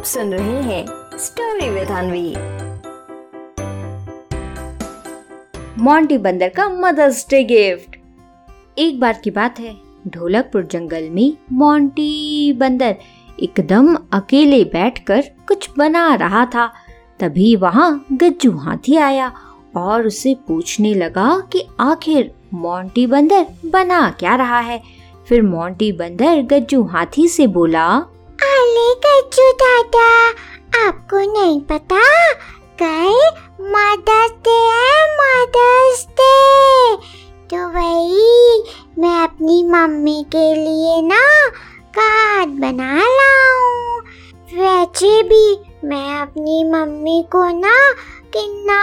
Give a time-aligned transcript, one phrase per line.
[0.00, 2.30] आप सुन रहे हैं स्टोरी विद अनवी
[5.82, 7.96] मोंटी बंदर का मदर्स डे गिफ्ट
[8.78, 9.74] एक बार की बात है,
[10.08, 12.96] ढोलकपुर जंगल में मोंटी बंदर
[13.42, 16.66] एकदम अकेले बैठकर कुछ बना रहा था।
[17.20, 19.32] तभी वहाँ गज्जू हाथी आया
[19.76, 24.80] और उसे पूछने लगा कि आखिर मोंटी बंदर बना क्या रहा है।
[25.28, 27.86] फिर मोंटी बंदर गज्जू हाथी से बोला
[28.60, 30.28] अरे गज्जू दादा
[30.86, 32.32] आपको नहीं पता,
[32.82, 36.96] कल मदर्स डे है, मदर्स डे।
[37.46, 38.64] तो वही,
[38.98, 41.48] मैं अपनी मम्मी के लिए ना
[41.98, 44.00] कार्ड बना लाऊं।
[44.58, 47.92] वैसे भी मैं अपनी मम्मी को ना
[48.36, 48.78] कितना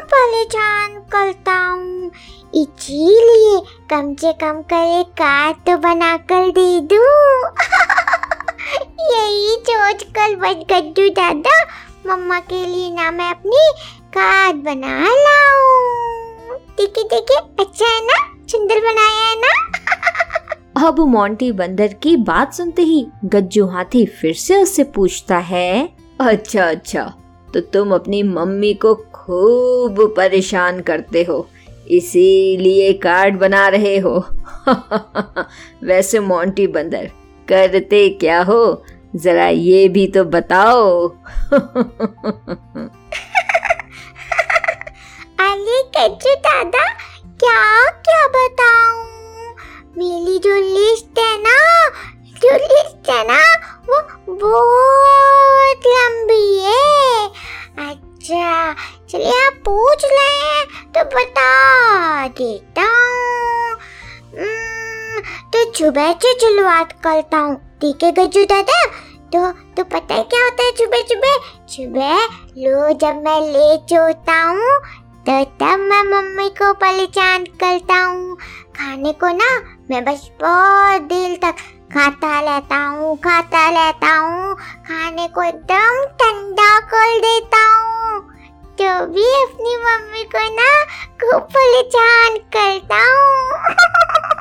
[0.00, 2.10] परेशान करता हूँ।
[2.54, 7.50] इसीलिए कम से कम कर एक कार्ड तो बना कर दे दूँ।
[10.30, 11.64] कर बच गड्डू दादा,
[12.06, 13.72] मम्मा के लिए ना मैं अपनी
[14.08, 18.46] कार्ड बना लाऊं। ठीक है अच्छा है ना?
[18.50, 20.86] सुंदर बनाया है ना?
[20.88, 25.88] अब मोंटी बंदर की बात सुनते ही गज्जू हाथी फिर से उससे पूछता है
[26.20, 27.14] अच्छा अच्छा
[27.54, 31.48] तो तुम अपनी मम्मी को खूब परेशान करते हो,
[31.90, 34.24] इसीलिए कार्ड बना रहे हो?
[35.84, 37.10] वैसे मोंटी बंदर,
[37.48, 38.84] करते क्या हो?
[39.14, 41.08] जरा ये भी तो बताओ।
[45.38, 46.84] अरे कच्चू दादा
[47.42, 49.04] क्या क्या बताऊँ?
[49.98, 51.56] मेरी जो लिस्ट है ना
[52.42, 53.40] जो लिस्ट है ना
[53.88, 54.00] वो
[54.34, 57.26] बहुत लंबी है।
[57.88, 58.74] अच्छा
[59.10, 60.64] चलिए आप पूछ रहे
[60.94, 63.72] तो बता देता हूँ।
[64.38, 65.20] हम्म,
[65.52, 68.84] तो सुबह से शुरुआत करता हूँ। ठीक है गज्जू दादा
[69.32, 71.36] तो तो पता है क्या होता है सुबह सुबह
[71.66, 72.24] सुबह
[72.58, 74.80] लो जब मैं ले होता हूँ
[75.20, 78.36] तो तब मैं मम्मी को परेशान करता हूँ।
[78.76, 79.48] खाने को ना,
[79.90, 81.54] मैं बस बहुत देर तक
[81.94, 88.20] खाता रहता हूँ, खाता रहता हूँ। खाने को एकदम ठंडा कर देता हूँ।
[88.80, 90.84] तो भी अपनी मम्मी को ना,
[91.22, 93.60] खूब परेशान करता हूँ।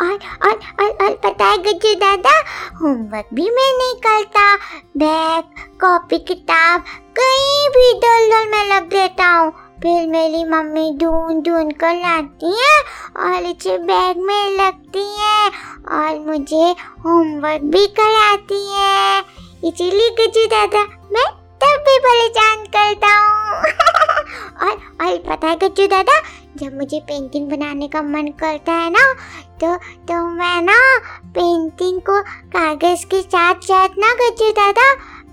[0.00, 2.38] और और और और पता है गज्जू दादा
[2.76, 4.54] होमवर्क भी मैं नहीं करता।
[4.96, 5.44] बैग
[5.80, 6.84] कॉपी किताब,
[7.18, 9.52] कहीं भी डल डल में लग देता हूँ।
[9.82, 12.80] फिर मेरी मम्मी ढूंढ ढूंढ कर लाती है
[13.16, 15.48] और इसे बैग में लगती है
[15.90, 19.20] और मुझे होमवर्क भी कराती है।
[19.64, 21.26] इसीलिए गज्जू दादा, मैं
[21.62, 23.58] तब भी परेशान करता हूँ।
[24.68, 26.20] और और पता है गज्जू दादा
[26.58, 29.12] जब मुझे पेंटिंग बनाने का मन करता है ना
[29.60, 34.90] तो तो मैं ना पेंटिंग को कागज़ के साथ साथ ना गज्जू दादा,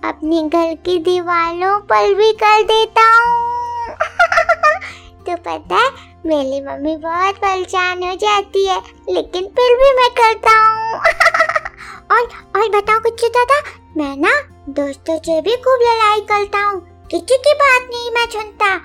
[0.09, 3.95] अपने घर की दीवारों पर भी कर देता हूँ।
[5.25, 5.89] तो पता है,
[6.25, 10.99] मेरी मम्मी बहुत परेशान हो जाती है, लेकिन फिर भी मैं करता हूँ।
[12.11, 12.21] और
[12.55, 13.61] और बताओ कुछ दादा,
[13.97, 14.33] मैं ना
[14.69, 16.81] दोस्तों से भी खूब लड़ाई करता हूँ,
[17.11, 18.75] किसी की बात नहीं मैं सुनता।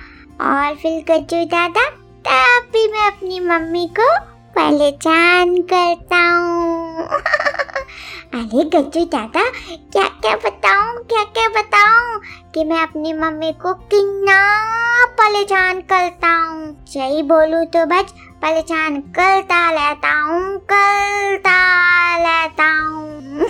[0.40, 4.08] और फिर गज्जू दादा तब भी मैं अपनी मम्मी को
[4.58, 7.06] परेशान करता हूँ।
[8.34, 9.42] अरे गज्जू दादा
[9.92, 12.20] क्या क्या बताऊँ क्या क्या बताऊँ
[12.54, 14.38] कि मैं अपनी मम्मी को कितना
[15.20, 21.56] परेशान करता हूँ। सही बोलूँ तो बस परेशान करता लेता हूँ, करता
[22.18, 23.40] रहता हूँ।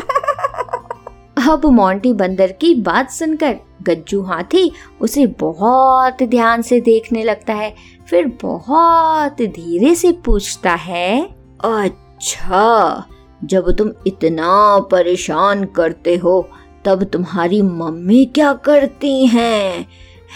[1.52, 4.70] अब मोंटी बंदर की बात सुनकर गज्जू हाथी
[5.00, 7.74] उसे बहुत ध्यान से देखने लगता है,
[8.08, 11.22] फिर बहुत धीरे से पूछता है
[11.64, 13.04] अच्छा
[13.44, 16.48] जब तुम इतना परेशान करते हो,
[16.84, 19.86] तब तुम्हारी मम्मी क्या करती हैं?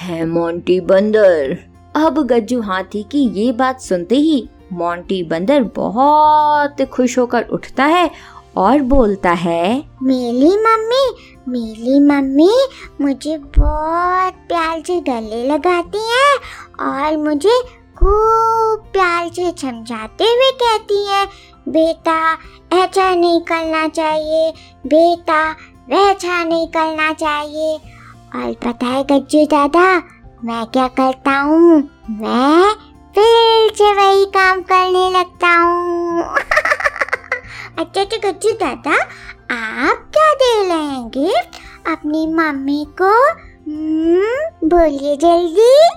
[0.01, 1.57] है, मोंटी बंदर।
[1.97, 8.11] अब गज्जू हाथी की ये बात सुनते ही मोंटी बंदर बहुत खुश होकर उठता है
[8.57, 11.05] और बोलता है, मेरी मम्मी
[11.49, 12.53] मेरी मम्मी
[13.01, 16.37] मुझे बहुत प्यार से गले लगाती है
[16.81, 17.61] और मुझे
[17.99, 21.27] खूब प्यार से समझाते हुए कहती है,
[21.69, 22.33] बेटा,
[22.83, 24.51] ऐसा नहीं करना चाहिए,
[24.87, 25.51] बेटा,
[25.91, 27.77] वैसा नहीं करना चाहिए।
[28.37, 30.03] और पता है गज्जू दादा,
[30.45, 31.91] मैं क्या करता हूँ?
[32.11, 32.75] मैं
[33.15, 35.34] फिर से वही काम करने लगता
[37.97, 38.93] अच्छा गज्जू दादा
[39.55, 41.49] आप क्या दे रहे हैं गिफ्ट?
[41.89, 45.89] अपनी मम्मी को हम्म, बोलिए जल्दी।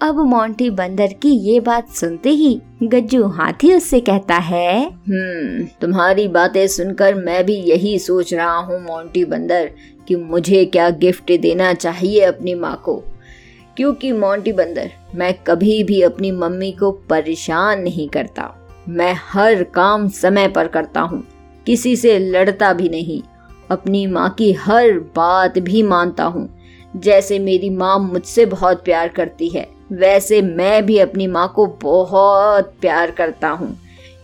[0.02, 6.28] अब मोंटी बंदर की ये बात सुनते ही गज्जू हाथी उससे कहता है हम्म तुम्हारी
[6.28, 9.70] बातें सुनकर मैं भी यही सोच रहा हूँ मोंटी बंदर
[10.08, 13.04] कि मुझे क्या गिफ्ट देना चाहिए अपनी माँ को।
[13.76, 18.57] क्योंकि मोंटी बंदर मैं कभी भी अपनी मम्मी को परेशान नहीं करता।
[18.88, 21.22] मैं हर काम समय पर करता हूँ।
[21.66, 23.22] किसी से लड़ता भी नहीं।
[23.70, 26.48] अपनी माँ की हर बात भी मानता हूँ।
[26.96, 32.74] जैसे मेरी माँ मुझसे बहुत प्यार करती है, वैसे मैं भी अपनी माँ को बहुत
[32.80, 33.76] प्यार करता हूँ।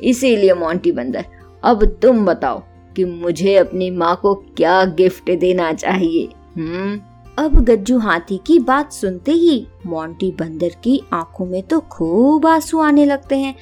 [0.03, 1.25] इसीलिए मोंटी बंदर,
[1.65, 2.63] अब तुम बताओ
[2.97, 7.01] कि मुझे अपनी माँ को क्या गिफ्ट देना चाहिए हम्म?
[7.39, 12.81] अब गज्जू हाथी की बात सुनते ही मोंटी बंदर की आँखों में तो खूब आँसू
[12.81, 13.55] आने लगते हैं।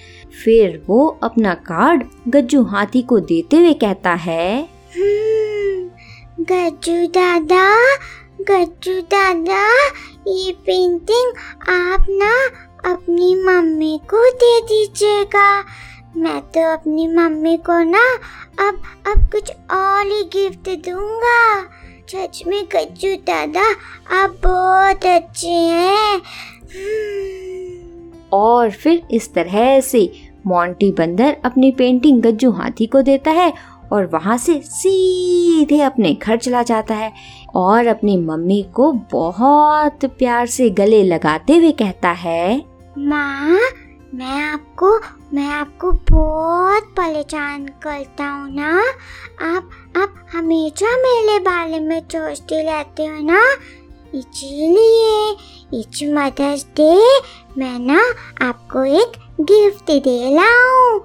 [0.45, 4.61] फिर वो अपना कार्ड गज्जू हाथी को देते हुए कहता है
[4.97, 5.89] हम्म,
[6.41, 7.65] गज्जू दादा
[8.51, 9.65] गज्जू दादा
[10.29, 11.33] ये पेंटिंग
[11.71, 12.35] आप ना
[12.93, 15.61] अपनी मम्मी को दे दीजिएगा।
[16.17, 18.07] मैं तो अपनी मम्मी को ना
[18.61, 21.61] अब अब कुछ और ही गिफ्ट दूँगा।
[22.12, 23.62] सच में गज्जू दादा
[24.14, 26.17] आप बहुत अच्छे हैं
[26.75, 30.00] हम्म। और फिर इस तरह से
[30.47, 33.53] मोंटी बंदर अपनी पेंटिंग गज्जू हाथी को देता है
[33.93, 37.12] और वहाँ से सीधे अपने घर चला जाता है
[37.55, 42.62] और अपनी मम्मी को बहुत प्यार से गले लगाते हुए कहता है
[42.99, 43.58] माँ
[44.14, 44.99] मैं आपको
[45.35, 48.81] मैं आपको बहुत परेशान करता हूँ ना।
[49.56, 53.56] आप आप हमेशा मेरे बारे में सोचते रहते हो ना।
[54.14, 55.37] इसीलिए,
[55.81, 57.20] इस मदर्स डे
[57.59, 58.00] मैं ना
[58.49, 61.00] आपको एक गिफ्ट दे रहा हूँ।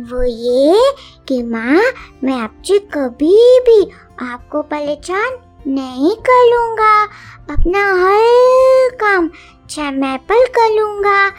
[0.00, 0.92] वो ये
[1.28, 1.82] कि माँ,
[2.24, 3.90] मैं आपसे कभी भी
[4.26, 7.04] आपको परेशान नहीं करूँगा।
[7.54, 9.30] अपना हर काम
[9.70, 11.32] समय पर करूँगा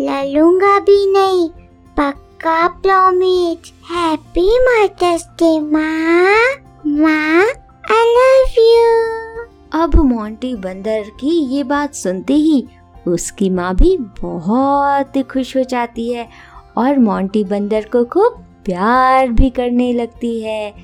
[0.00, 1.48] लड़ूँगा भी नहीं।
[1.96, 6.48] पक्का प्रॉमिस हैप्पी मदर्स डे माँ।
[6.86, 7.44] माँ
[7.90, 9.44] आई लव यू
[9.82, 12.66] अब मोंटी बंदर की ये बात सुनते ही
[13.08, 16.28] उसकी माँ भी बहुत खुश हो जाती है
[16.76, 20.74] और मोंटी बंदर को खूब प्यार भी करने लगती है।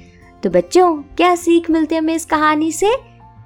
[0.42, 2.94] तो बच्चों, क्या सीख मिलती है हमें इस कहानी से?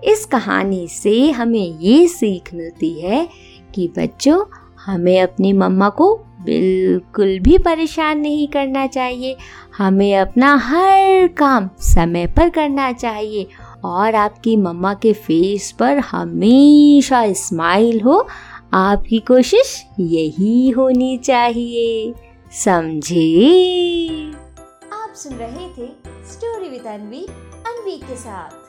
[0.05, 3.29] इस कहानी से हमें ये सीख मिलती है
[3.75, 4.45] कि बच्चों
[4.87, 9.37] हमें अपनी मम्मा को बिल्कुल भी परेशान नहीं करना चाहिए।
[9.79, 13.47] हमें अपना हर काम समय पर करना चाहिए
[13.85, 18.27] और आपकी मम्मा के फेस पर हमेशा स्माइल हो,
[18.75, 22.15] आपकी कोशिश यही होनी चाहिए।
[22.53, 24.33] समझे?
[24.93, 25.91] आप सुन रहे थे
[26.33, 27.27] स्टोरी विद अनवी
[27.67, 28.68] अनवी के साथ।